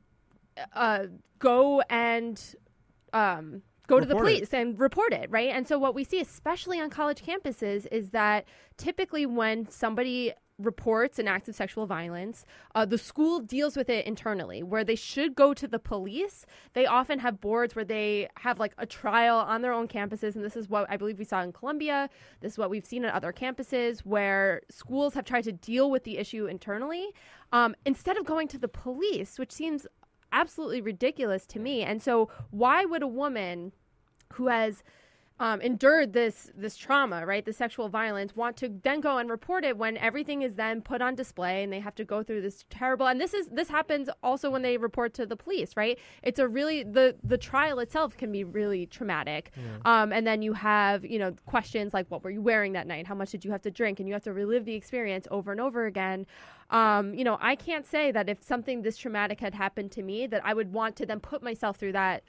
[0.73, 1.05] uh,
[1.37, 2.41] go and
[3.13, 4.35] um, go to the Report it.
[4.35, 5.49] police and report it, right?
[5.49, 8.45] And so what we see, especially on college campuses, is that
[8.77, 14.05] typically when somebody reports an act of sexual violence, uh, the school deals with it
[14.05, 14.63] internally.
[14.63, 18.73] Where they should go to the police, they often have boards where they have like
[18.77, 20.35] a trial on their own campuses.
[20.35, 22.09] And this is what I believe we saw in Columbia.
[22.41, 26.03] This is what we've seen at other campuses where schools have tried to deal with
[26.03, 27.09] the issue internally
[27.51, 29.85] um, instead of going to the police, which seems
[30.31, 31.83] absolutely ridiculous to me.
[31.83, 33.73] And so, why would a woman
[34.33, 34.83] who has
[35.39, 39.63] um, endured this this trauma, right, the sexual violence, want to then go and report
[39.63, 42.65] it when everything is then put on display and they have to go through this
[42.71, 43.05] terrible?
[43.05, 45.99] And this is this happens also when they report to the police, right?
[46.23, 49.51] It's a really the the trial itself can be really traumatic,
[49.85, 53.05] um, and then you have you know questions like what were you wearing that night,
[53.05, 55.51] how much did you have to drink, and you have to relive the experience over
[55.51, 56.25] and over again.
[56.69, 60.27] Um, you know, I can't say that if something this traumatic had happened to me,
[60.27, 62.23] that I would want to then put myself through that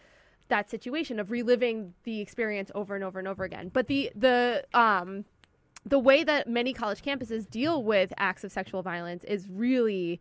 [0.48, 3.70] that situation of reliving the experience over and over and over again.
[3.72, 5.24] But the the um
[5.85, 10.20] the way that many college campuses deal with acts of sexual violence is really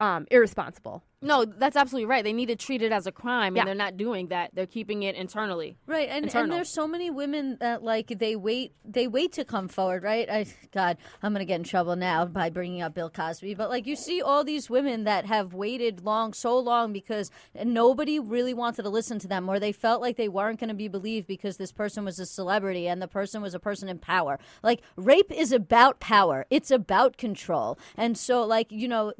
[0.00, 1.02] um, irresponsible.
[1.20, 2.22] No, that's absolutely right.
[2.22, 3.62] They need to treat it as a crime, Yeah.
[3.62, 4.50] and they're not doing that.
[4.54, 5.76] They're keeping it internally.
[5.86, 9.66] Right, and, and there's so many women that like they wait they wait to come
[9.66, 10.30] forward, right?
[10.30, 13.86] I God, I'm gonna get in trouble now by bringing up Bill Cosby, but like
[13.86, 17.32] you see all these women that have waited long, so long because
[17.64, 20.74] nobody really wanted to listen to them, or they felt like they weren't going to
[20.74, 23.98] be believed because this person was a celebrity and the person was a person in
[23.98, 24.38] power.
[24.62, 29.12] Like rape is about power, it's about control, and so like you know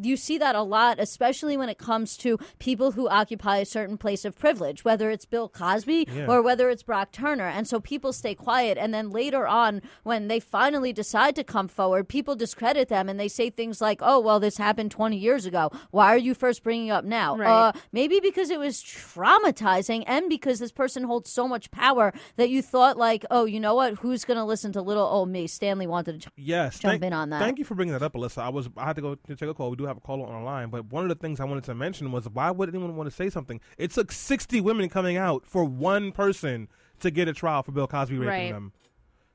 [0.00, 3.96] you see that a lot, especially when it comes to people who occupy a certain
[3.98, 6.26] place of privilege, whether it's Bill Cosby Yeah.
[6.26, 7.46] or whether it's Brock Turner.
[7.46, 8.78] And so people stay quiet.
[8.78, 13.18] And then later on, when they finally decide to come forward, people discredit them and
[13.18, 15.70] they say things like, oh, well, this happened 20 years ago.
[15.90, 17.36] Why are you first bringing it up now?
[17.36, 17.48] Right.
[17.68, 22.50] Uh, maybe because it was traumatizing and because this person holds so much power that
[22.50, 23.94] you thought, like, oh, you know what?
[23.98, 25.46] Who's going to listen to little old me?
[25.46, 26.30] Stanley wanted to.
[26.36, 27.40] Yes, jump thank, in on that.
[27.40, 28.38] Thank you for bringing that up, Alyssa.
[28.42, 29.63] I was I had to go to take a call.
[29.70, 31.64] We do have a caller on the line, but one of the things I wanted
[31.64, 33.60] to mention was why would anyone want to say something?
[33.78, 36.68] It took sixty women coming out for one person
[37.00, 38.52] to get a trial for Bill Cosby raping Right.
[38.52, 38.72] them.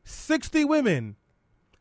[0.03, 1.15] Sixty women,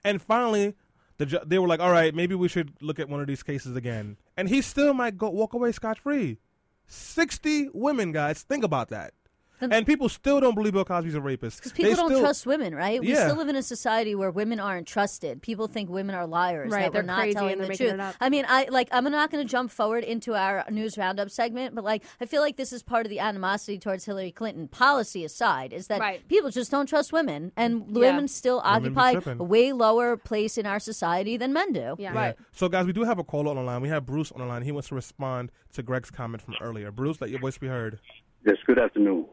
[0.05, 0.75] and finally,
[1.17, 3.43] the ju- they were like, "All right, maybe we should look at one of these
[3.43, 6.39] cases again." And he still might go walk away scot free.
[6.87, 8.43] Sixty women, guys.
[8.43, 9.13] Think about that.
[9.61, 11.59] And people still don't believe Bill Cosby's a rapist.
[11.59, 13.01] Because people They don't still- trust women, right?
[13.01, 13.25] We Yeah.
[13.27, 15.43] still live in a society where women aren't trusted.
[15.43, 16.71] People think women are liars.
[16.71, 18.17] Right, that we're they're not telling the truth.
[18.21, 18.89] I mean, I like.
[18.93, 22.43] I'm not going to jump forward into our news roundup segment, but like, I feel
[22.43, 24.69] like this is part of the animosity towards Hillary Clinton.
[24.69, 26.27] Policy aside, is that Right.
[26.29, 28.01] people just don't trust women, and Yeah.
[28.01, 31.97] women still Women occupy a way lower place in our society than men do.
[31.99, 32.13] Yeah.
[32.15, 32.33] Yeah.
[32.53, 33.81] So, guys, we do have a caller on the line.
[33.81, 34.63] We have Bruce on the line.
[34.63, 36.91] He wants to respond to Greg's comment from earlier.
[36.91, 37.99] Bruce, let your voice be heard.
[38.47, 39.27] Yes, good afternoon.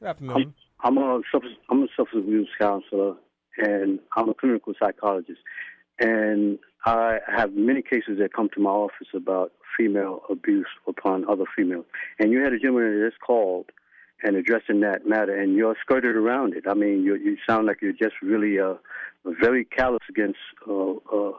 [0.00, 0.54] Good afternoon.
[0.80, 3.14] I'm a substance, I'm a substance abuse counselor,
[3.56, 5.38] and I'm a clinical psychologist.
[5.98, 11.44] And I have many cases that come to my office about female abuse upon other
[11.56, 11.86] females.
[12.18, 13.70] And you had a gentleman that just called
[14.22, 16.64] and addressing that matter, and you're skirted around it.
[16.68, 18.74] I mean, you you sound like you're just really uh,
[19.24, 21.32] very callous against uh, uh,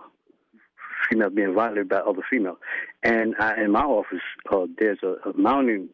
[1.10, 2.58] female being violated by other females.
[3.04, 4.20] And I, in my office,
[4.52, 5.90] uh, there's a, a mounting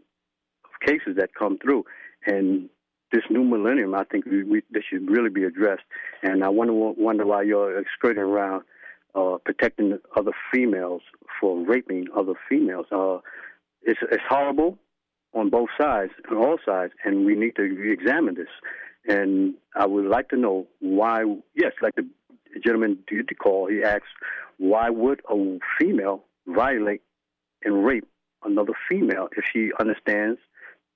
[0.66, 1.86] of cases that come through,
[2.26, 2.70] and
[3.12, 5.84] this new millennium, I think we, we, this should really be addressed.
[6.24, 8.64] And I wonder wonder why you're skirting around
[9.16, 11.02] uh, protecting other females
[11.40, 12.88] for raping other females.
[12.92, 13.20] Uh,
[13.84, 14.80] it's it's horrible
[15.34, 18.48] on both sides, on all sides, and we need to examine this.
[19.08, 21.24] And I would like to know why.
[21.56, 22.08] Yes, like the
[22.64, 24.04] gentleman did the call, he asked,
[24.58, 27.02] why would a female violate
[27.64, 28.08] and rape
[28.44, 30.40] another female if she understands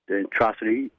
[0.08, 0.92] the atrocity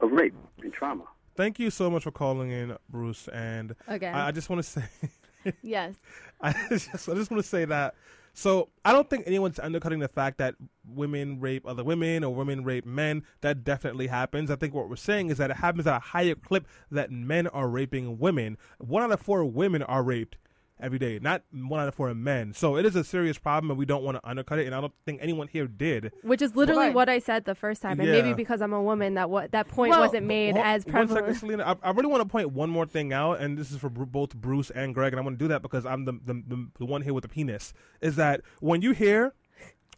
[0.00, 1.04] of rape and trauma.
[1.36, 3.28] Thank you so much for calling in, Bruce.
[3.28, 4.14] And Again.
[4.14, 4.84] I, I just want to say,
[5.62, 5.94] Yes.
[6.40, 7.94] I just, I just want to say that.
[8.34, 10.54] So I don't think anyone's undercutting the fact that
[10.86, 13.24] women rape other women or women rape men.
[13.40, 14.50] That definitely happens.
[14.50, 17.48] I think what we're saying is that it happens at a higher clip that men
[17.48, 18.56] are raping women.
[18.78, 20.36] One out of four women are raped
[20.80, 22.52] every day, not one out of four men.
[22.54, 24.66] So it is a serious problem, and we don't want to undercut it.
[24.66, 26.12] And I don't think anyone here did.
[26.22, 26.94] Which is literally Right.
[26.94, 29.68] what I said the first time, and maybe because I'm a woman, that what that
[29.68, 31.26] point Well, wasn't made One- as one prevalent.
[31.26, 31.64] second, Selena.
[31.82, 34.06] I, I really want to point one more thing out, and this is for Bru-
[34.06, 36.68] both Bruce and Greg, and I want to do that because I'm the, the the
[36.78, 37.72] the one here with the penis.
[38.00, 39.34] Is that when you hear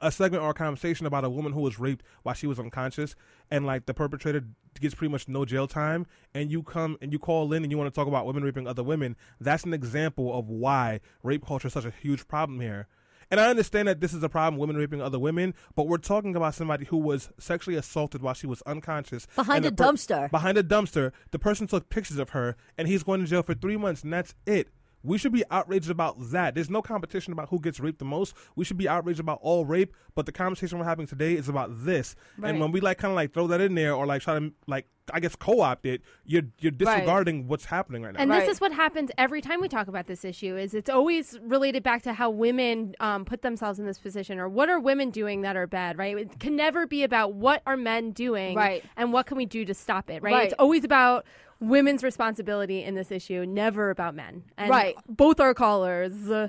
[0.01, 3.15] a segment or a conversation about a woman who was raped while she was unconscious,
[3.51, 4.45] and like the perpetrator
[4.81, 7.79] gets pretty much no jail time, and you come and you call in and you
[7.79, 11.69] want to talk about women raping other women, that's an example of why rape culture
[11.69, 12.87] is such a huge problem here.
[13.33, 16.35] And I understand that this is a problem, women raping other women, but we're talking
[16.35, 20.31] about somebody who was sexually assaulted while she was unconscious Behind a per- dumpster.
[20.31, 23.55] Behind a dumpster, the person took pictures of her, and he's going to jail for
[23.55, 24.69] three months, and that's it.
[25.03, 26.55] We should be outraged about that.
[26.55, 28.35] There's no competition about who gets raped the most.
[28.57, 31.71] We should be outraged about all rape, but the conversation we're having today is about
[31.85, 32.15] this.
[32.37, 32.51] Right.
[32.51, 34.53] And when we like kind of like throw that in there or like try to
[34.67, 38.21] like I guess co-opt it, you're you're disregarding what's happening right now.
[38.21, 38.41] And Right.
[38.41, 41.83] this is what happens every time we talk about this issue is it's always related
[41.83, 45.41] back to how women um, put themselves in this position or what are women doing
[45.43, 46.17] that are bad, right?
[46.17, 48.85] It can never be about what are men doing Right.
[48.97, 50.33] and what can we do to stop it, right?
[50.33, 50.45] Right.
[50.45, 51.25] It's always about
[51.61, 54.43] women's responsibility in this issue, never about men.
[54.59, 54.97] And Right.
[55.09, 56.49] both our callers uh,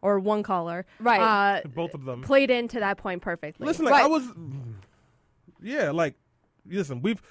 [0.00, 1.20] or one caller Right.
[1.20, 2.22] uh, Both of them.
[2.22, 3.66] played into that point perfectly.
[3.66, 4.04] Listen, like Right.
[4.04, 4.28] I was,
[5.62, 6.14] yeah, like
[6.66, 7.22] listen, we've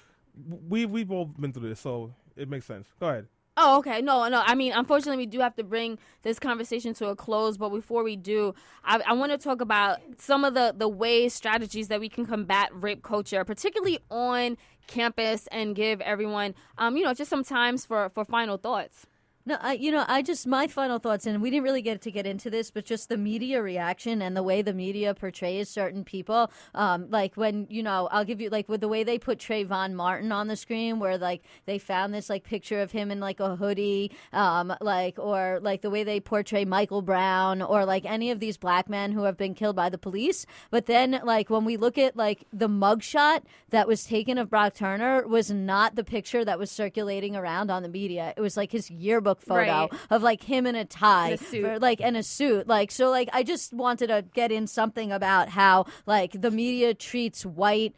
[0.70, 2.88] we we've all been through this, so it makes sense.
[3.00, 3.28] Go ahead.
[3.58, 4.02] Oh, okay.
[4.02, 4.42] No, no.
[4.46, 7.58] I mean, unfortunately, we do have to bring this conversation to a close.
[7.58, 11.34] But before we do, I, I want to talk about some of the the ways,
[11.34, 17.04] strategies that we can combat rape culture, particularly on campus, and give everyone, um, you
[17.04, 19.08] know, just some times for for final thoughts.
[19.44, 22.12] No, I, you know, I just my final thoughts, and we didn't really get to
[22.12, 26.04] get into this, but just the media reaction and the way the media portrays certain
[26.04, 26.52] people.
[26.76, 29.94] Um, like when you know, I'll give you like with the way they put Trayvon
[29.94, 33.40] Martin on the screen, where like they found this like picture of him in like
[33.40, 38.30] a hoodie, um, like or like the way they portray Michael Brown or like any
[38.30, 40.46] of these black men who have been killed by the police.
[40.70, 44.76] But then like when we look at like the mugshot that was taken of Brock
[44.76, 48.36] Turner was not the picture that was circulating around on the media.
[48.38, 49.90] It was like his yearbook photo Right.
[50.10, 51.66] of like him in a tie, In a suit.
[51.66, 52.68] or, like in a suit.
[52.68, 56.94] Like so, like I just wanted to get in something about how like the media
[56.94, 57.94] treats white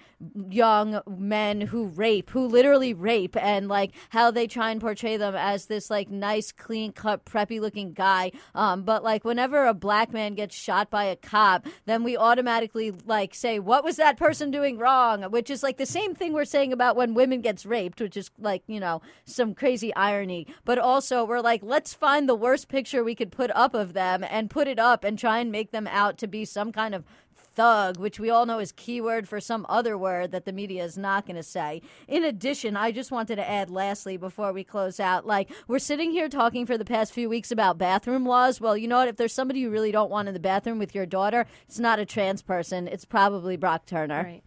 [0.50, 5.36] young men who rape, who literally rape, and like how they try and portray them
[5.36, 8.32] as this like nice, clean cut, preppy looking guy.
[8.56, 12.92] Um, but like whenever a black man gets shot by a cop, then we automatically
[13.06, 16.46] like say, "What was that person doing wrong?" Which is like the same thing we're
[16.46, 20.48] saying about when women gets raped, which is like you know some crazy irony.
[20.66, 24.24] But also we're like, let's find the worst picture we could put up of them
[24.24, 27.04] and put it up and try and make them out to be some kind of
[27.56, 30.98] thug, which we all know is keyword for some other word that the media is
[30.98, 31.82] not going to say.
[32.08, 36.12] In addition, I just wanted to add lastly before we close out, like we're sitting
[36.12, 38.60] here talking for the past few weeks about bathroom laws.
[38.60, 39.08] Well, you know what?
[39.08, 42.00] If there's somebody you really don't want in the bathroom with your daughter, it's not
[42.00, 42.88] a trans person.
[42.88, 44.24] It's probably Brock Turner.
[44.24, 44.44] Right.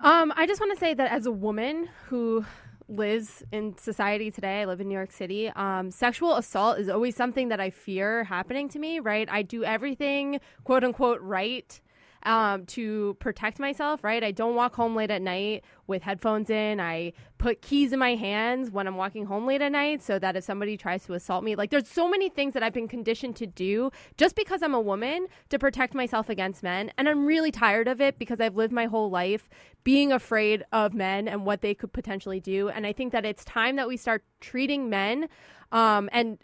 [0.00, 2.44] Um, I just want to say that as a woman who
[2.88, 5.48] lives in society today, I live in New York City.
[5.50, 9.00] Um, sexual assault is always something that I fear happening to me.
[9.00, 11.80] Right, I do everything quote unquote right.
[12.26, 14.24] Um, to protect myself, right?
[14.24, 16.80] I don't walk home late at night with headphones in.
[16.80, 20.34] I put keys in my hands when I'm walking home late at night so that
[20.34, 23.36] if somebody tries to assault me, like there's so many things that I've been conditioned
[23.36, 26.90] to do just because I'm a woman to protect myself against men.
[26.98, 29.48] And I'm really tired of it because I've lived my whole life
[29.84, 32.68] being afraid of men and what they could potentially do.
[32.70, 35.28] And I think that it's time that we start treating men
[35.72, 36.38] um, and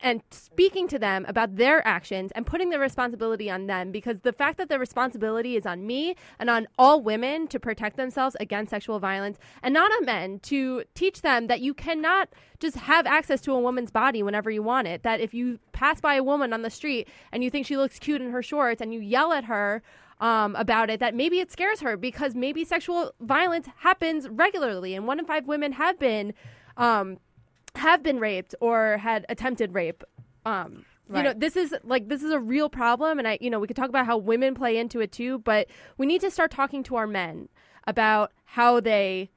[0.00, 4.32] and speaking to them about their actions and putting the responsibility on them because the
[4.32, 8.70] fact that the responsibility is on me and on all women to protect themselves against
[8.70, 12.28] sexual violence and not on men to teach them that you cannot
[12.60, 16.00] just have access to a woman's body whenever you want it that if you pass
[16.00, 18.80] by a woman on the street and you think she looks cute in her shorts
[18.80, 19.82] and you yell at her
[20.20, 25.06] um, about it that maybe it scares her because maybe sexual violence happens regularly and
[25.06, 26.34] one in five women have been
[26.76, 27.18] um,
[27.78, 30.04] have been raped or had attempted rape.
[30.44, 33.58] Um, You know, this is like this is a real problem, and I, you know,
[33.58, 36.50] we could talk about how women play into it too, but we need to start
[36.50, 37.48] talking to our men
[37.86, 39.30] about how they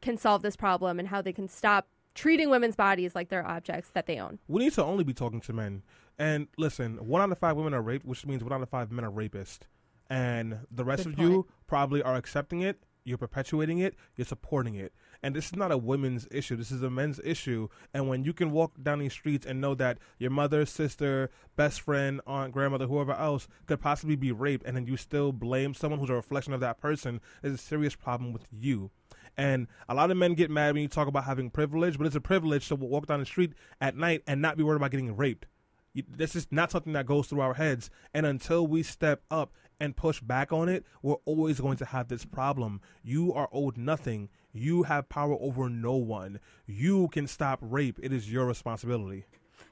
[0.00, 3.90] can solve this problem and how they can stop treating women's bodies like they're objects
[3.90, 4.38] that they own.
[4.48, 5.82] We need to only be talking to men.
[6.18, 8.90] And listen, one out of five women are raped, which means one out of five
[8.90, 9.60] men are rapists.
[10.08, 12.82] and the rest Good of you probably are accepting it.
[13.04, 13.94] You're perpetuating it.
[14.16, 14.92] You're supporting it.
[15.22, 16.56] And this is not a women's issue.
[16.56, 17.68] This is a men's issue.
[17.92, 21.82] And when you can walk down these streets and know that your mother, sister, best
[21.82, 26.00] friend, aunt, grandmother, whoever else could possibly be raped, and then you still blame someone
[26.00, 28.90] who's a reflection of that person, is a serious problem with you.
[29.36, 32.16] And a lot of men get mad when you talk about having privilege, but it's
[32.16, 35.16] a privilege to walk down the street at night and not be worried about getting
[35.16, 35.46] raped.
[35.94, 37.90] This is not something that goes through our heads.
[38.14, 42.08] And until we step up and push back on it, we're always going to have
[42.08, 42.80] this problem.
[43.02, 44.28] You are owed nothing.
[44.52, 46.38] You have power over no one.
[46.66, 47.98] You can stop rape.
[48.02, 49.24] It is your responsibility.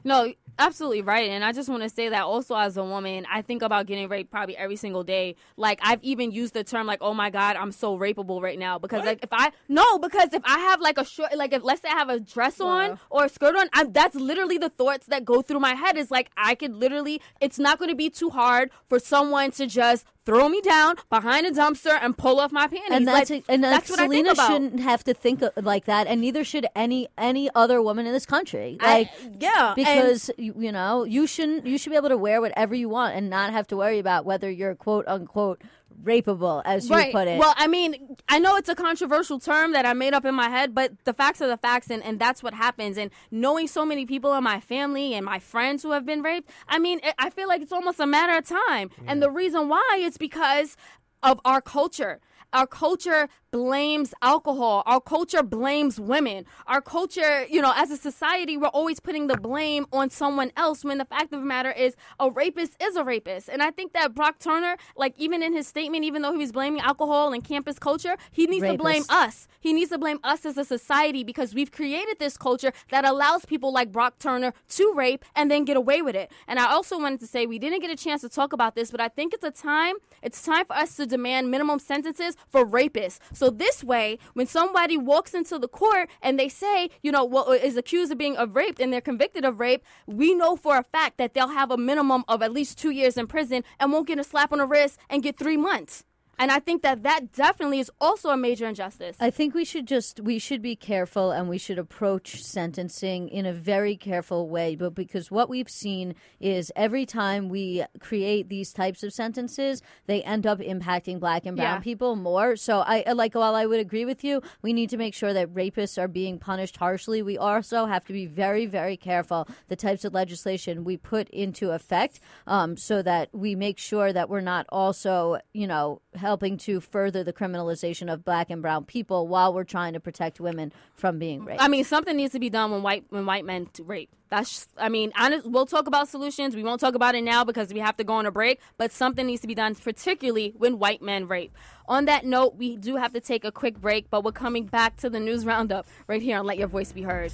[0.04, 1.28] No, absolutely right.
[1.30, 4.08] And I just want to say that also as a woman, I think about getting
[4.08, 5.36] raped probably every single day.
[5.56, 8.78] Like I've even used the term like, "Oh my God, I'm so rapeable right now."
[8.78, 11.82] Because like if I no, because if I have like a short, like if let's
[11.82, 15.06] say I have a dress on or a skirt on, I'm, that's literally the thoughts
[15.06, 15.96] that go through my head.
[15.96, 19.66] Is like I could literally, it's not going to be too hard for someone to
[19.66, 22.82] just throw me down behind a dumpster and pull off my panties.
[22.90, 24.50] and that's like, and that's what I think Selena about.
[24.52, 28.12] shouldn't have to think of- like that, and neither should any any other woman in
[28.12, 28.76] this country.
[28.80, 32.16] I- Like, yeah, and- because you, you know you shouldn't you should be able to
[32.16, 35.62] wear whatever you want and not have to worry about whether you're quote unquote
[36.02, 37.12] rapeable, as you right.
[37.12, 37.38] put it.
[37.38, 40.48] Well, I mean, I know it's a controversial term that I made up in my
[40.48, 42.96] head, but the facts are the facts, and, and that's what happens.
[42.96, 46.50] And knowing so many people in my family and my friends who have been raped,
[46.68, 48.90] I mean, I- I feel like it's almost a matter of time.
[49.06, 50.76] And the reason why is because
[51.22, 52.20] of our culture.
[52.52, 54.82] Our culture blames alcohol.
[54.86, 56.44] Our culture blames women.
[56.66, 60.84] Our culture, you know, as a society, we're always putting the blame on someone else
[60.84, 63.48] when the fact of the matter is a rapist is a rapist.
[63.48, 66.52] And I think that Brock Turner, like even in his statement, even though he was
[66.52, 69.48] blaming alcohol and campus culture, he needs to blame us.
[69.60, 73.44] He needs to blame us as a society because we've created this culture that allows
[73.44, 76.30] people like Brock Turner to rape and then get away with it.
[76.46, 78.90] And I also wanted to say we didn't get a chance to talk about this,
[78.90, 82.64] but I think it's a time, it's time for us to demand minimum sentences for
[82.66, 83.18] rapists.
[83.38, 87.52] So this way, when somebody walks into the court and they say, you know, well,
[87.52, 90.82] is accused of being of raped and they're convicted of rape, we know for a
[90.82, 94.08] fact that they'll have a minimum of at least two years in prison and won't
[94.08, 96.02] get a slap on the wrist and get three months.
[96.38, 99.16] And I think that that definitely is also a major injustice.
[99.18, 103.44] I think we should just we should be careful and we should approach sentencing in
[103.46, 104.76] a very careful way.
[104.76, 110.22] But because what we've seen is every time we create these types of sentences, they
[110.22, 111.80] end up impacting black and brown Yeah.
[111.80, 112.54] people more.
[112.56, 115.52] So I like while I would agree with you, we need to make sure that
[115.52, 117.22] rapists are being punished harshly.
[117.22, 121.70] We also have to be very very careful the types of legislation we put into
[121.72, 126.78] effect, um, so that we make sure that we're not also you know helping to
[126.78, 131.18] further the criminalization of black and brown people while we're trying to protect women from
[131.18, 131.62] being raped.
[131.62, 134.10] I mean, something needs to be done when white when white men rape.
[134.28, 136.54] That's just, I mean, honest, we'll talk about solutions.
[136.54, 138.60] We won't talk about it now because we have to go on a break.
[138.76, 141.56] But something needs to be done, particularly when white men rape.
[141.86, 144.98] On that note, we do have to take a quick break, but we're coming back
[144.98, 147.32] to the news roundup right here on Let Your Voice Be Heard.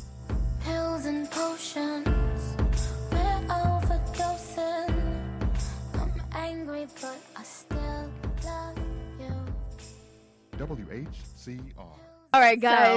[0.62, 2.07] Pills and potions,
[10.55, 11.79] WHCR.
[12.33, 12.89] All right, guys.